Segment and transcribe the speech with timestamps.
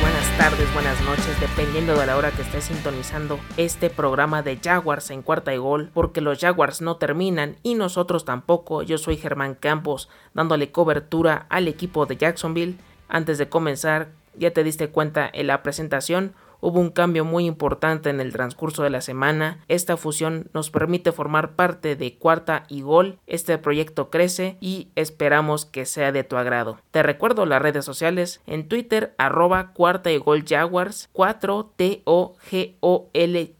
[0.00, 5.10] buenas tardes, buenas noches, dependiendo de la hora que estés sintonizando este programa de Jaguars
[5.10, 8.82] en cuarta y gol, porque los Jaguars no terminan y nosotros tampoco.
[8.82, 12.78] Yo soy Germán Campos, dándole cobertura al equipo de Jacksonville.
[13.08, 16.34] Antes de comenzar, ya te diste cuenta en la presentación,
[16.66, 19.60] hubo un cambio muy importante en el transcurso de la semana.
[19.68, 23.20] Esta fusión nos permite formar parte de Cuarta y Gol.
[23.28, 26.80] Este proyecto crece y esperamos que sea de tu agrado.
[26.90, 32.04] Te recuerdo las redes sociales en Twitter arroba Cuarta y Gol Jaguars 4-T-O-G-O-L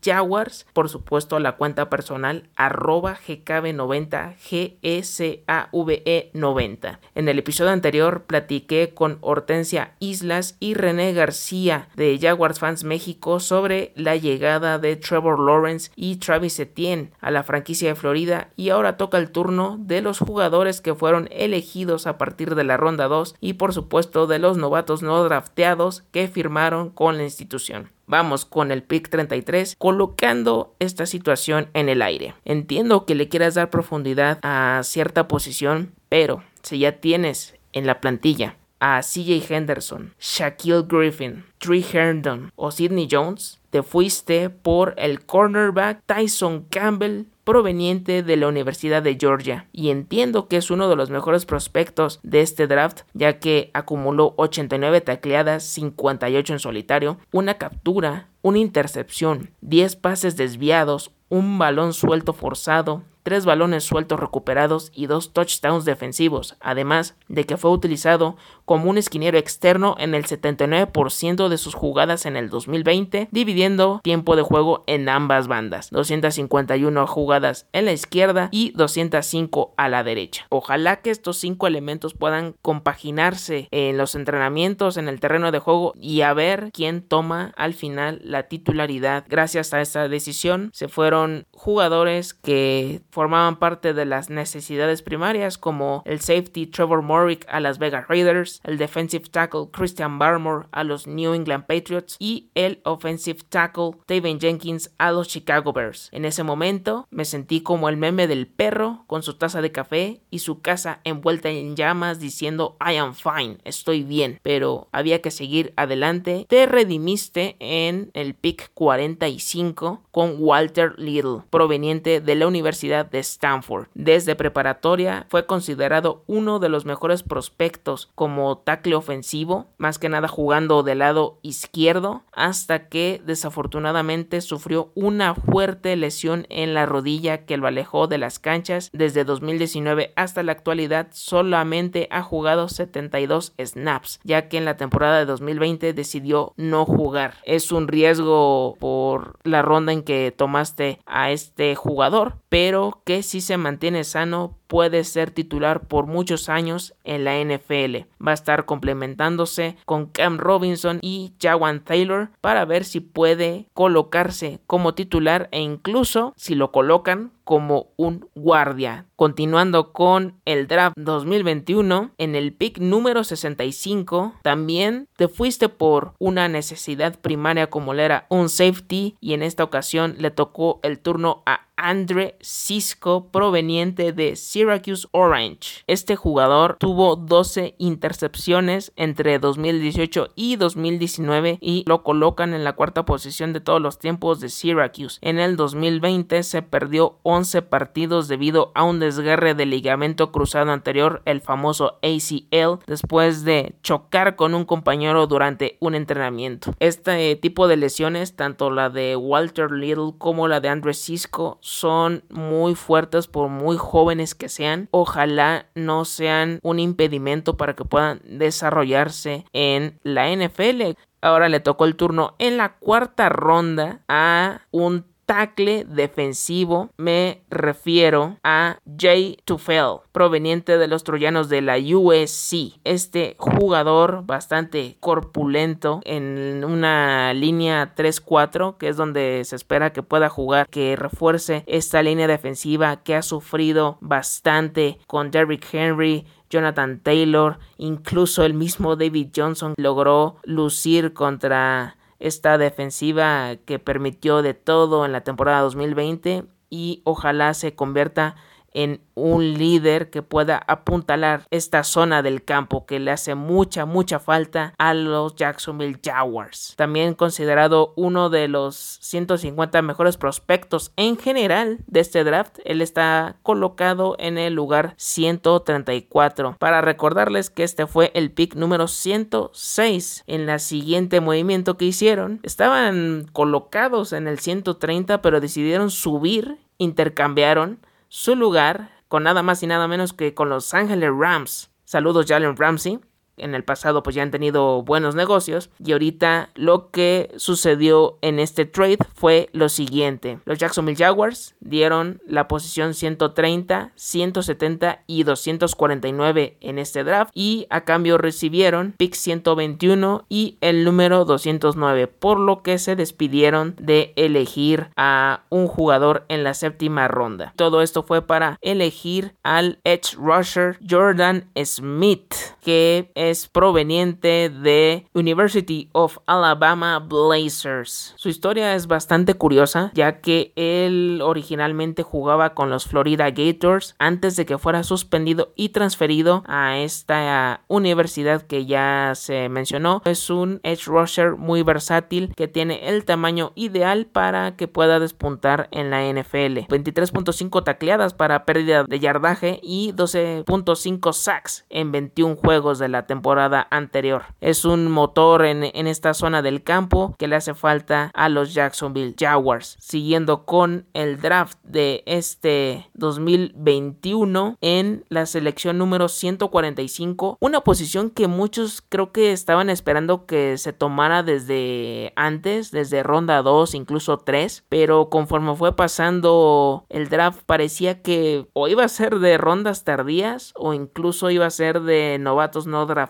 [0.05, 0.67] Jaguars.
[0.73, 7.01] Por supuesto la cuenta personal arroba GKB90 G-E-C-A-V-E 90.
[7.15, 12.96] En el episodio anterior platiqué con Hortensia Islas y René García de Jaguars Fans México
[13.39, 18.71] sobre la llegada de Trevor Lawrence y Travis Etienne a la franquicia de Florida y
[18.71, 23.09] ahora toca el turno de los jugadores que fueron elegidos a partir de la ronda
[23.09, 27.91] 2 y por supuesto de los novatos no drafteados que firmaron con la institución.
[28.07, 32.35] Vamos con el pick 33 colocando esta situación en el aire.
[32.45, 38.01] Entiendo que le quieras dar profundidad a cierta posición, pero si ya tienes en la
[38.01, 45.25] plantilla a CJ Henderson, Shaquille Griffin, Trey Herndon o Sidney Jones, te fuiste por el
[45.25, 49.69] cornerback Tyson Campbell proveniente de la Universidad de Georgia.
[49.73, 54.35] Y entiendo que es uno de los mejores prospectos de este draft ya que acumuló
[54.37, 62.33] 89 tacleadas, 58 en solitario, una captura, una intercepción, 10 pases desviados, un balón suelto
[62.33, 68.89] forzado, tres balones sueltos recuperados y dos touchdowns defensivos, además de que fue utilizado como
[68.89, 74.43] un esquinero externo en el 79% de sus jugadas en el 2020, dividiendo tiempo de
[74.43, 80.47] juego en ambas bandas, 251 jugadas en la izquierda y 205 a la derecha.
[80.49, 85.95] Ojalá que estos cinco elementos puedan compaginarse en los entrenamientos en el terreno de juego
[86.01, 89.25] y a ver quién toma al final la titularidad.
[89.29, 96.03] Gracias a esta decisión se fueron jugadores que formaban parte de las necesidades primarias como
[96.05, 101.07] el safety Trevor Morrick a las Vegas Raiders, el defensive tackle Christian Barmore a los
[101.07, 106.11] New England Patriots y el offensive tackle David Jenkins a los Chicago Bears.
[106.13, 110.21] En ese momento me sentí como el meme del perro con su taza de café
[110.29, 115.31] y su casa envuelta en llamas diciendo I am fine, estoy bien, pero había que
[115.31, 116.45] seguir adelante.
[116.51, 123.89] Te redimiste en el pick 45 con Walter Little, proveniente de la Universidad de Stanford.
[123.95, 130.29] Desde preparatoria fue considerado uno de los mejores prospectos como tackle ofensivo, más que nada
[130.29, 137.57] jugando del lado izquierdo, hasta que desafortunadamente sufrió una fuerte lesión en la rodilla que
[137.57, 138.91] lo alejó de las canchas.
[138.93, 145.19] Desde 2019 hasta la actualidad solamente ha jugado 72 snaps, ya que en la temporada
[145.19, 147.35] de 2020 decidió no jugar.
[147.45, 153.41] Es un riesgo por la ronda en que tomaste a este jugador, pero que si
[153.41, 158.07] se mantiene sano puede ser titular por muchos años en la NFL.
[158.25, 164.61] Va a estar complementándose con Cam Robinson y Jawan Taylor para ver si puede colocarse
[164.67, 169.07] como titular e incluso si lo colocan como un guardia.
[169.15, 176.49] Continuando con el draft 2021, en el pick número 65, también te fuiste por una
[176.49, 181.45] necesidad primaria como le era un safety y en esta ocasión le tocó el turno
[181.47, 185.85] a Andre Cisco proveniente de Syracuse Orange.
[185.87, 193.05] Este jugador tuvo 12 intercepciones entre 2018 y 2019 y lo colocan en la cuarta
[193.05, 195.19] posición de todos los tiempos de Syracuse.
[195.21, 201.21] En el 2020 se perdió 11 partidos debido a un desgarre del ligamento cruzado anterior,
[201.27, 206.73] el famoso ACL, después de chocar con un compañero durante un entrenamiento.
[206.81, 212.25] Este tipo de lesiones, tanto la de Walter Little como la de Andre Cisco, son
[212.31, 214.89] muy fuertes por muy jóvenes que sean.
[214.91, 220.97] Ojalá no sean un impedimento para que puedan desarrollarse en la NFL.
[221.21, 228.39] Ahora le tocó el turno en la cuarta ronda a un tackle defensivo me refiero
[228.43, 232.79] a Jay Tufel, proveniente de los troyanos de la USC.
[232.85, 240.29] Este jugador bastante corpulento en una línea 3-4, que es donde se espera que pueda
[240.29, 247.59] jugar, que refuerce esta línea defensiva que ha sufrido bastante con Derrick Henry, Jonathan Taylor,
[247.77, 255.13] incluso el mismo David Johnson logró lucir contra esta defensiva que permitió de todo en
[255.13, 258.37] la temporada 2020 y ojalá se convierta
[258.77, 264.19] en un líder que pueda apuntalar esta zona del campo que le hace mucha, mucha
[264.19, 266.75] falta a los Jacksonville Jaguars.
[266.77, 273.37] También considerado uno de los 150 mejores prospectos en general de este draft, él está
[273.43, 276.57] colocado en el lugar 134.
[276.59, 282.41] Para recordarles que este fue el pick número 106 en la siguiente movimiento que hicieron.
[282.43, 289.67] Estaban colocados en el 130 pero decidieron subir, intercambiaron su lugar con nada más y
[289.67, 291.71] nada menos que con los Ángeles Rams.
[291.85, 293.01] Saludos Jalen Ramsey
[293.37, 298.39] en el pasado pues ya han tenido buenos negocios y ahorita lo que sucedió en
[298.39, 300.39] este trade fue lo siguiente.
[300.45, 307.85] Los Jacksonville Jaguars dieron la posición 130, 170 y 249 en este draft y a
[307.85, 314.89] cambio recibieron pick 121 y el número 209 por lo que se despidieron de elegir
[314.97, 317.53] a un jugador en la séptima ronda.
[317.57, 323.11] Todo esto fue para elegir al edge rusher Jordan Smith que
[323.53, 328.15] proveniente de University of Alabama Blazers.
[328.17, 334.37] Su historia es bastante curiosa, ya que él originalmente jugaba con los Florida Gators antes
[334.37, 340.03] de que fuera suspendido y transferido a esta universidad que ya se mencionó.
[340.05, 345.69] Es un edge rusher muy versátil que tiene el tamaño ideal para que pueda despuntar
[345.73, 346.67] en la NFL.
[346.69, 353.16] 23.5 tacleadas para pérdida de yardaje y 12.5 sacks en 21 juegos de la temporada
[353.17, 354.25] temporada anterior.
[354.43, 358.53] Es un motor en, en esta zona del campo que le hace falta a los
[358.53, 359.79] Jacksonville Jaguars.
[359.81, 368.29] Siguiendo con el draft de este 2021 en la selección número 145, una posición que
[368.29, 374.65] muchos creo que estaban esperando que se tomara desde antes, desde ronda 2, incluso 3,
[374.69, 380.53] pero conforme fue pasando el draft parecía que o iba a ser de rondas tardías
[380.55, 383.06] o incluso iba a ser de novatos no draftados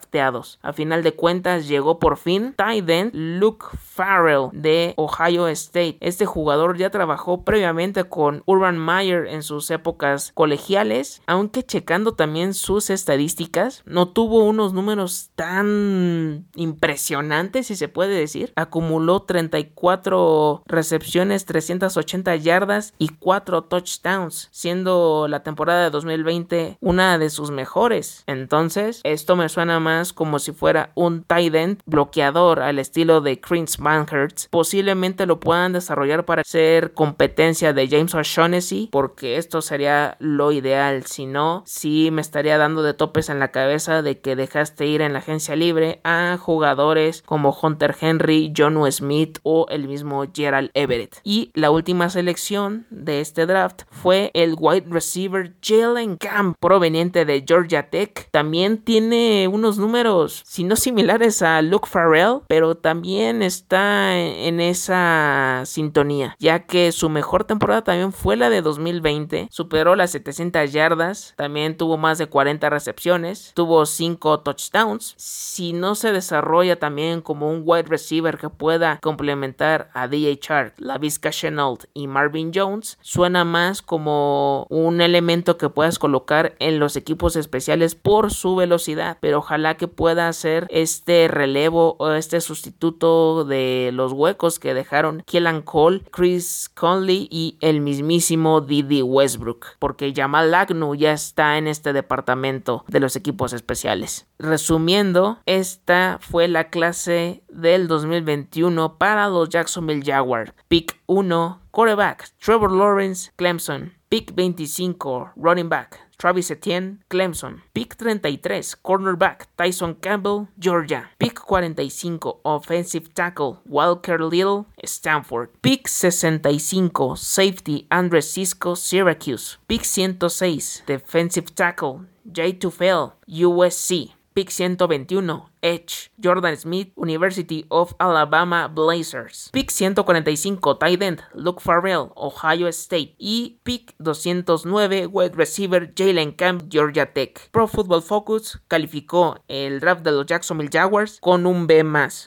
[0.63, 5.99] a final de cuentas llegó por fin Tyden Luke Farrell de Ohio State.
[6.01, 12.55] Este jugador ya trabajó previamente con Urban Meyer en sus épocas colegiales, aunque checando también
[12.55, 18.53] sus estadísticas, no tuvo unos números tan impresionantes, si se puede decir.
[18.57, 27.31] Acumuló 34 recepciones, 380 yardas y 4 touchdowns, siendo la temporada de 2020 una de
[27.31, 28.25] sus mejores.
[28.27, 33.41] Entonces, esto me suena más como si fuera un tight end bloqueador al estilo de
[33.41, 34.49] Chris Manhurst.
[34.51, 41.05] Posiblemente lo puedan desarrollar para ser competencia de James O'Shaughnessy, porque esto sería lo ideal.
[41.07, 45.03] Si no, sí me estaría dando de topes en la cabeza de que dejaste ir
[45.03, 50.71] en la agencia libre a jugadores como Hunter Henry, John Smith o el mismo Gerald
[50.75, 51.21] Everett.
[51.23, 57.45] Y la última selección de este draft fue el wide receiver Jalen Camp, proveniente de
[57.47, 58.29] Georgia Tech.
[58.31, 65.63] También tiene unos números, si no similares a Luke Farrell, pero también está en esa
[65.65, 71.35] sintonía, ya que su mejor temporada también fue la de 2020, superó las 700 yardas,
[71.37, 75.15] también tuvo más de 40 recepciones, tuvo 5 touchdowns.
[75.17, 80.75] Si no se desarrolla también como un wide receiver que pueda complementar a DJ Chart,
[80.79, 86.79] la Vizca Chenault y Marvin Jones, suena más como un elemento que puedas colocar en
[86.79, 92.41] los equipos especiales por su velocidad, pero ojalá que pueda hacer este relevo o este
[92.41, 99.67] sustituto de los huecos que dejaron Kellan Cole, Chris Conley y el mismísimo Didi Westbrook,
[99.79, 104.27] porque Jamal Agnew ya está en este departamento de los equipos especiales.
[104.39, 110.53] Resumiendo, esta fue la clase del 2021 para los Jacksonville Jaguars.
[110.69, 113.95] Pick 1, quarterback Trevor Lawrence, Clemson.
[114.09, 117.63] Pick 25, running back Travis Etienne, Clemson.
[117.75, 121.09] Pick 33, cornerback, Tyson Campbell, Georgia.
[121.19, 125.51] Pick 45, offensive tackle, Walker Little, Stanford.
[125.63, 129.59] Pick 65, safety, Andre Cisco, Syracuse.
[129.69, 134.13] Pick 106, defensive tackle, Jay Tufel, USC.
[134.35, 139.51] Pick 121, Edge, Jordan Smith, University of Alabama Blazers.
[139.53, 143.15] Pick 145, tight end, Luke Farrell, Ohio State.
[143.19, 147.51] Y pick 209, wide receiver, Jalen Camp, Georgia Tech.
[147.51, 151.85] Pro Football Focus calificó el draft de los Jacksonville Jaguars con un B+.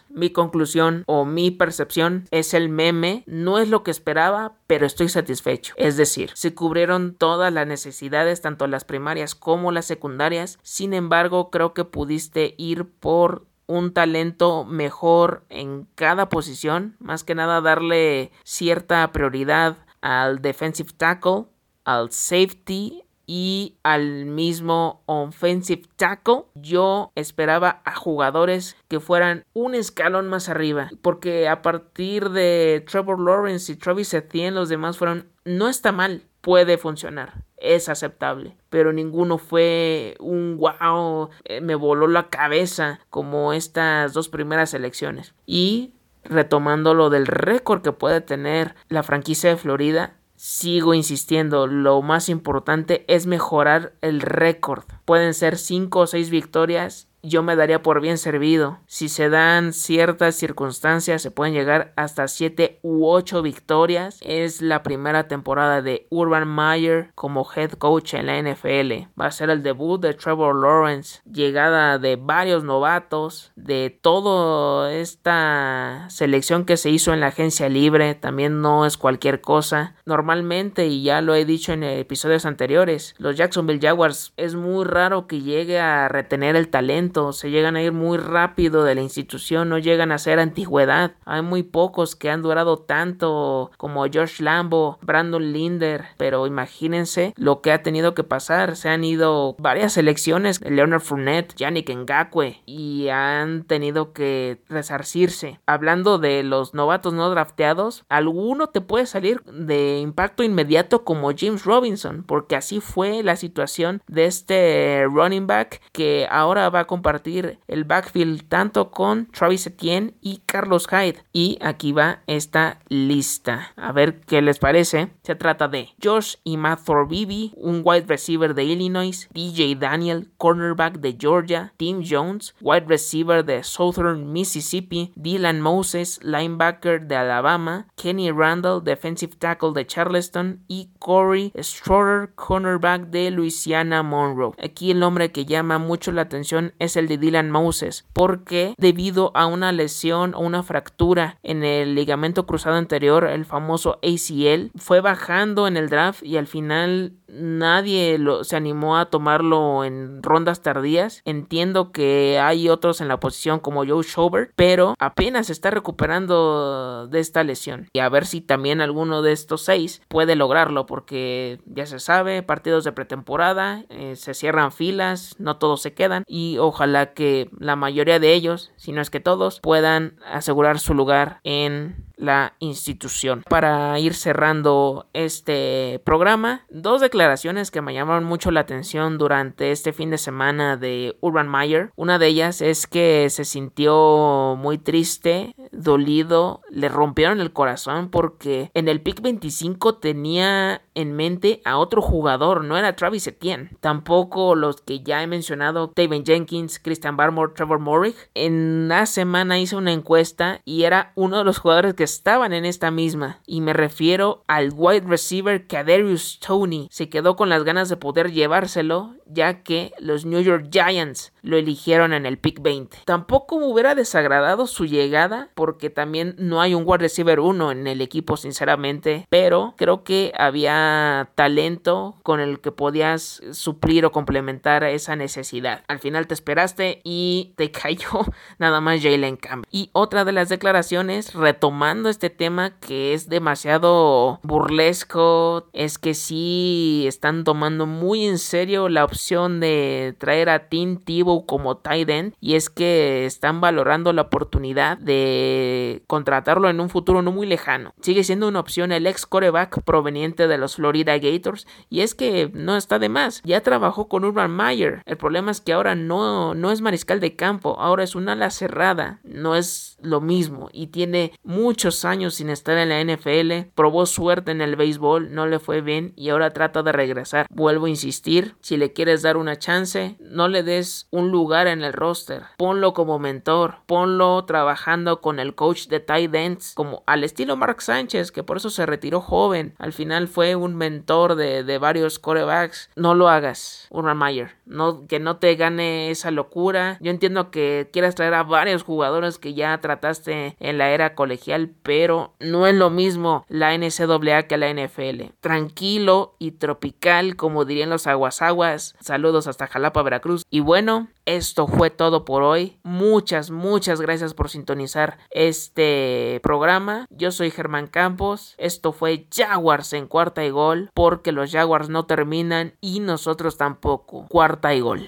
[0.09, 5.09] Mi conclusión o mi percepción es el meme, no es lo que esperaba, pero estoy
[5.09, 5.73] satisfecho.
[5.77, 10.59] Es decir, se cubrieron todas las necesidades, tanto las primarias como las secundarias.
[10.61, 13.18] Sin embargo, creo que pudiste ir por
[13.67, 21.45] un talento mejor en cada posición, más que nada darle cierta prioridad al defensive tackle,
[21.85, 26.45] al safety y al mismo offensive tackle.
[26.55, 33.19] Yo esperaba a jugadores que fueran un escalón más arriba, porque a partir de Trevor
[33.19, 38.93] Lawrence y Travis Etienne los demás fueron no está mal, puede funcionar, es aceptable, pero
[38.93, 45.33] ninguno fue un wow, eh, me voló la cabeza como estas dos primeras elecciones.
[45.45, 45.93] Y
[46.23, 52.29] retomando lo del récord que puede tener la franquicia de Florida, sigo insistiendo, lo más
[52.29, 54.85] importante es mejorar el récord.
[55.03, 58.79] Pueden ser 5 o 6 victorias yo me daría por bien servido.
[58.85, 64.19] Si se dan ciertas circunstancias, se pueden llegar hasta 7 u 8 victorias.
[64.21, 69.09] Es la primera temporada de Urban Meyer como head coach en la NFL.
[69.19, 76.05] Va a ser el debut de Trevor Lawrence, llegada de varios novatos, de toda esta
[76.09, 78.15] selección que se hizo en la agencia libre.
[78.15, 79.95] También no es cualquier cosa.
[80.05, 85.27] Normalmente, y ya lo he dicho en episodios anteriores, los Jacksonville Jaguars es muy raro
[85.27, 89.69] que llegue a retener el talento se llegan a ir muy rápido de la institución,
[89.69, 91.13] no llegan a ser antigüedad.
[91.25, 97.61] Hay muy pocos que han durado tanto como George Lambo, Brandon Linder, pero imagínense lo
[97.61, 98.75] que ha tenido que pasar.
[98.75, 105.59] Se han ido varias selecciones, Leonard Fournette, Yannick Ngakwe, y han tenido que resarcirse.
[105.65, 111.65] Hablando de los novatos no drafteados, alguno te puede salir de impacto inmediato como James
[111.65, 117.59] Robinson, porque así fue la situación de este running back que ahora va a compartir
[117.69, 121.23] el backfield tanto con Travis Etienne y Carlos Hyde.
[121.31, 123.71] Y aquí va esta lista.
[123.77, 125.13] A ver qué les parece.
[125.23, 130.99] Se trata de Josh y Matt Thorbibi, un wide receiver de Illinois, DJ Daniel, cornerback
[130.99, 138.29] de Georgia, Tim Jones, wide receiver de Southern Mississippi, Dylan Moses, linebacker de Alabama, Kenny
[138.29, 144.51] Randall, defensive tackle de Charleston y Corey Stroder, cornerback de Louisiana Monroe.
[144.61, 149.31] Aquí el nombre que llama mucho la atención es el de Dylan Moses, porque debido
[149.35, 155.01] a una lesión o una fractura en el ligamento cruzado anterior, el famoso ACL, fue
[155.01, 160.61] bajando en el draft y al final nadie lo, se animó a tomarlo en rondas
[160.61, 161.21] tardías.
[161.25, 167.19] Entiendo que hay otros en la posición como Joe Schobert, pero apenas está recuperando de
[167.19, 167.89] esta lesión.
[167.93, 172.43] Y a ver si también alguno de estos seis puede lograrlo, porque ya se sabe,
[172.43, 176.78] partidos de pretemporada, eh, se cierran filas, no todos se quedan y ojalá
[177.13, 182.08] que la mayoría de ellos, si no es que todos, puedan asegurar su lugar en
[182.19, 183.43] la institución.
[183.49, 189.93] Para ir cerrando este programa, dos declaraciones que me llamaron mucho la atención durante este
[189.93, 191.91] fin de semana de Urban Meyer.
[191.95, 198.69] Una de ellas es que se sintió muy triste, dolido, le rompieron el corazón porque
[198.73, 204.55] en el pick 25 tenía en mente a otro jugador, no era Travis Etienne, tampoco
[204.55, 208.15] los que ya he mencionado, Taven Jenkins, Christian Barmore, Trevor Morrig.
[208.33, 212.65] En la semana hice una encuesta y era uno de los jugadores que estaban en
[212.65, 216.87] esta misma, y me refiero al wide receiver Kadarius Tony.
[216.91, 221.57] Se quedó con las ganas de poder llevárselo, ya que los New York Giants lo
[221.57, 222.97] eligieron en el pick 20.
[223.05, 227.87] Tampoco me hubiera desagradado su llegada, porque también no hay un wide receiver 1 en
[227.87, 234.83] el equipo, sinceramente, pero creo que había talento con el que podías suplir o complementar
[234.83, 235.83] esa necesidad.
[235.87, 238.25] Al final te esperaste y te cayó
[238.57, 239.69] nada más Jalen Campbell.
[239.71, 247.05] Y otra de las declaraciones, retomando este tema que es demasiado burlesco, es que sí
[247.07, 249.18] están tomando muy en serio la opción
[249.59, 254.97] de traer a Tim Tebow como tight end y es que están valorando la oportunidad
[254.97, 257.93] de contratarlo en un futuro no muy lejano.
[258.01, 262.49] Sigue siendo una opción el ex coreback proveniente de los Florida Gators y es que
[262.53, 263.41] no está de más.
[263.43, 265.03] Ya trabajó con Urban Meyer.
[265.05, 268.49] El problema es que ahora no, no es mariscal de campo, ahora es una ala
[268.49, 269.19] cerrada.
[269.23, 274.51] No es lo mismo y tiene mucho años sin estar en la NFL, probó suerte
[274.51, 277.47] en el béisbol, no le fue bien y ahora trata de regresar.
[277.49, 281.83] Vuelvo a insistir, si le quieres dar una chance, no le des un lugar en
[281.83, 287.23] el roster, ponlo como mentor, ponlo trabajando con el coach de tight ends, como al
[287.23, 291.63] estilo Mark Sánchez, que por eso se retiró joven, al final fue un mentor de,
[291.63, 292.89] de varios corebacks.
[292.95, 296.97] No lo hagas, Urban Meyer, no, que no te gane esa locura.
[297.01, 301.71] Yo entiendo que quieras traer a varios jugadores que ya trataste en la era colegial,
[301.83, 305.33] pero no es lo mismo la NCAA que la NFL.
[305.39, 310.43] Tranquilo y tropical, como dirían los aguasaguas, Saludos hasta Jalapa, Veracruz.
[310.49, 312.79] Y bueno, esto fue todo por hoy.
[312.83, 317.05] Muchas, muchas gracias por sintonizar este programa.
[317.09, 318.55] Yo soy Germán Campos.
[318.57, 324.25] Esto fue Jaguars en cuarta y gol porque los Jaguars no terminan y nosotros tampoco.
[324.27, 324.97] Cuarta y gol.